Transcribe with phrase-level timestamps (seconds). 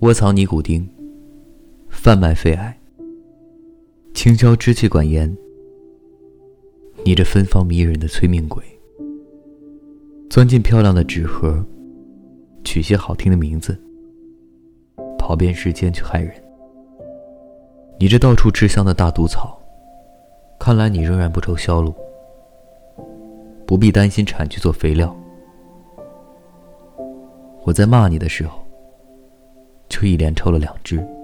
[0.00, 0.86] 窝藏尼古丁，
[1.88, 2.78] 贩卖肺癌，
[4.12, 5.34] 倾销支气管炎。
[7.02, 8.62] 你这芬芳迷人的催命鬼，
[10.28, 11.64] 钻进漂亮的纸盒，
[12.62, 13.74] 取些好听的名字，
[15.18, 16.30] 跑遍世间去害人。
[17.98, 19.58] 你这到处吃香的大毒草，
[20.58, 21.94] 看来你仍然不愁销路，
[23.66, 25.16] 不必担心产去做肥料。
[27.64, 28.65] 我在骂你的时候。
[29.96, 31.15] 就一连抽了两支。